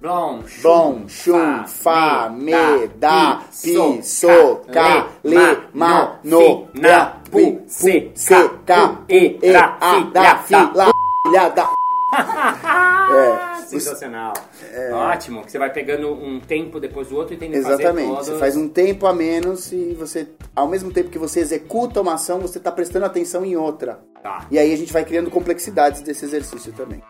Blom, 0.00 0.42
chum, 0.46 1.06
chum, 1.08 1.64
fa, 1.66 2.30
me, 2.30 2.86
da, 2.98 3.42
pi, 3.62 4.02
so, 4.02 4.62
ca, 4.72 5.08
le, 5.24 5.62
ma, 5.72 6.20
no, 6.22 6.68
na, 6.72 7.16
pu, 7.30 7.62
se, 7.66 8.12
se, 8.14 8.48
ca, 8.64 9.02
e, 9.08 9.38
a, 9.56 10.00
da, 10.12 10.38
fi, 10.38 10.54
la, 10.54 11.48
da... 11.48 11.74
é, 13.10 13.47
Sensacional. 13.70 14.32
É... 14.72 14.92
Ótimo, 14.92 15.44
que 15.44 15.52
você 15.52 15.58
vai 15.58 15.72
pegando 15.72 16.12
um 16.12 16.40
tempo 16.40 16.80
depois 16.80 17.08
do 17.08 17.16
outro 17.16 17.34
e 17.34 17.36
tem 17.36 17.50
que 17.50 17.56
Exatamente. 17.56 18.08
Todos... 18.08 18.26
Você 18.26 18.38
faz 18.38 18.56
um 18.56 18.68
tempo 18.68 19.06
a 19.06 19.12
menos 19.12 19.72
e 19.72 19.94
você, 19.94 20.28
ao 20.54 20.68
mesmo 20.68 20.92
tempo 20.92 21.10
que 21.10 21.18
você 21.18 21.40
executa 21.40 22.00
uma 22.00 22.14
ação, 22.14 22.40
você 22.40 22.58
está 22.58 22.72
prestando 22.72 23.06
atenção 23.06 23.44
em 23.44 23.56
outra. 23.56 24.00
Tá. 24.22 24.46
E 24.50 24.58
aí 24.58 24.72
a 24.72 24.76
gente 24.76 24.92
vai 24.92 25.04
criando 25.04 25.30
complexidades 25.30 26.00
desse 26.02 26.24
exercício 26.24 26.72
também. 26.72 27.02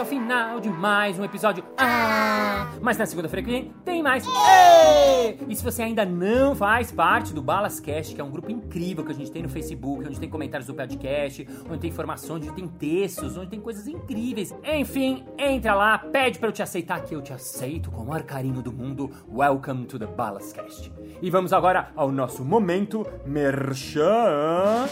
Ao 0.00 0.06
final 0.06 0.60
de 0.60 0.70
mais 0.70 1.18
um 1.18 1.24
episódio. 1.24 1.62
Ah, 1.76 2.70
mas 2.80 2.96
na 2.96 3.04
segunda-feira 3.04 3.44
que 3.44 3.52
vem 3.52 3.74
tem 3.84 4.02
mais. 4.02 4.24
Ei! 4.26 5.38
E 5.46 5.54
se 5.54 5.62
você 5.62 5.82
ainda 5.82 6.06
não 6.06 6.56
faz 6.56 6.90
parte 6.90 7.34
do 7.34 7.42
Balascast, 7.42 8.14
que 8.14 8.20
é 8.20 8.24
um 8.24 8.30
grupo 8.30 8.50
incrível 8.50 9.04
que 9.04 9.12
a 9.12 9.14
gente 9.14 9.30
tem 9.30 9.42
no 9.42 9.48
Facebook, 9.50 10.06
onde 10.06 10.18
tem 10.18 10.30
comentários 10.30 10.66
do 10.66 10.72
podcast, 10.72 11.46
onde 11.68 11.80
tem 11.80 11.90
informações, 11.90 12.46
onde 12.46 12.54
tem 12.54 12.66
textos, 12.66 13.36
onde 13.36 13.50
tem 13.50 13.60
coisas 13.60 13.86
incríveis. 13.86 14.54
Enfim, 14.64 15.22
entra 15.36 15.74
lá, 15.74 15.98
pede 15.98 16.38
para 16.38 16.48
eu 16.48 16.52
te 16.52 16.62
aceitar 16.62 17.02
que 17.02 17.14
eu 17.14 17.20
te 17.20 17.34
aceito 17.34 17.90
com 17.90 18.00
o 18.00 18.06
maior 18.06 18.22
carinho 18.22 18.62
do 18.62 18.72
mundo. 18.72 19.10
Welcome 19.30 19.84
to 19.84 19.98
the 19.98 20.06
Balascast. 20.06 20.90
E 21.20 21.28
vamos 21.28 21.52
agora 21.52 21.90
ao 21.94 22.10
nosso 22.10 22.42
momento 22.42 23.06
merchan. 23.26 24.88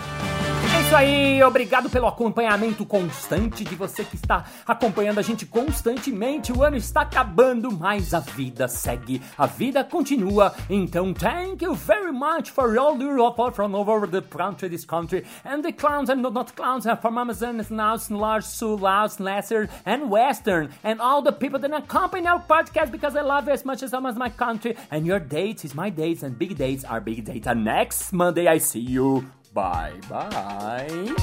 isso 0.88 0.96
aí, 0.96 1.42
obrigado 1.42 1.90
pelo 1.90 2.06
acompanhamento 2.06 2.86
constante 2.86 3.62
de 3.62 3.74
você 3.74 4.02
que 4.02 4.16
está 4.16 4.46
acompanhando 4.66 5.18
a 5.18 5.22
gente 5.22 5.44
constantemente. 5.44 6.50
O 6.50 6.62
ano 6.62 6.78
está 6.78 7.02
acabando, 7.02 7.70
mas 7.70 8.14
a 8.14 8.20
vida 8.20 8.66
segue, 8.68 9.20
a 9.36 9.44
vida 9.44 9.84
continua. 9.84 10.54
Então, 10.70 11.12
thank 11.12 11.62
you 11.62 11.74
very 11.74 12.10
much 12.10 12.50
for 12.50 12.78
all 12.78 12.96
your 12.96 13.18
support 13.18 13.54
from 13.54 13.74
over 13.74 14.08
the 14.08 14.22
country, 14.22 14.70
this 14.70 14.86
country, 14.86 15.26
and 15.44 15.62
the 15.62 15.72
clowns 15.72 16.08
and 16.08 16.22
not 16.22 16.54
clowns 16.54 16.86
uh, 16.86 16.96
from 16.96 17.18
Amazon, 17.18 17.60
Naus, 17.68 18.08
Large, 18.08 18.44
Sul, 18.44 18.78
Laos, 18.78 19.18
Lesser, 19.18 19.68
and 19.84 20.08
Western, 20.08 20.70
and 20.84 21.02
all 21.02 21.20
the 21.20 21.32
people 21.32 21.58
that 21.58 21.70
accompany 21.70 22.26
our 22.26 22.40
podcast 22.40 22.90
because 22.90 23.14
I 23.14 23.20
love 23.20 23.46
you 23.46 23.52
as 23.52 23.62
much 23.62 23.82
as 23.82 23.92
I 23.92 24.00
my 24.00 24.30
country. 24.30 24.74
And 24.90 25.04
your 25.04 25.20
dates 25.20 25.66
is 25.66 25.74
my 25.74 25.90
dates, 25.90 26.22
and 26.22 26.38
big 26.38 26.56
dates 26.56 26.82
are 26.84 27.02
big 27.02 27.26
dates. 27.26 27.46
And 27.46 27.62
next 27.62 28.10
Monday, 28.10 28.48
I 28.48 28.56
see 28.56 28.80
you. 28.80 29.26
Bye, 29.52 30.00
bye. 30.08 31.14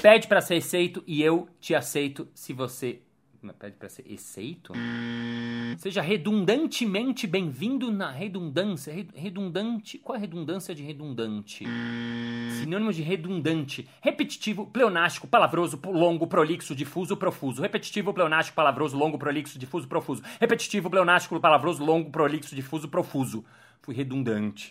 Pede 0.00 0.26
para 0.28 0.40
ser 0.40 0.56
aceito 0.56 1.02
e 1.06 1.22
eu 1.22 1.48
te 1.60 1.74
aceito 1.74 2.28
se 2.34 2.52
você. 2.52 3.02
Pede 3.58 3.76
para 3.76 3.88
ser 3.88 4.04
aceito? 4.12 4.72
Seja 5.76 6.02
redundantemente 6.02 7.26
bem-vindo 7.26 7.90
na 7.90 8.10
redundância. 8.10 8.92
Redundante. 9.14 9.98
Qual 9.98 10.16
é 10.16 10.18
a 10.18 10.20
redundância 10.20 10.74
de 10.74 10.82
redundante? 10.82 11.64
Sinônimo 12.60 12.92
de 12.92 13.02
redundante. 13.02 13.88
Repetitivo, 14.00 14.66
pleonástico, 14.66 15.28
palavroso, 15.28 15.80
longo, 15.84 16.26
prolixo, 16.26 16.74
difuso, 16.74 17.16
profuso. 17.16 17.62
Repetitivo, 17.62 18.12
pleonástico, 18.12 18.56
palavroso, 18.56 18.96
longo, 18.96 19.18
prolixo, 19.18 19.58
difuso, 19.58 19.86
profuso. 19.86 20.22
Repetitivo, 20.40 20.90
pleonástico, 20.90 21.38
palavroso, 21.38 21.84
longo, 21.84 22.10
prolixo, 22.10 22.56
difuso, 22.56 22.88
profuso. 22.88 23.44
Fui 23.88 23.96
redundante. 23.96 24.70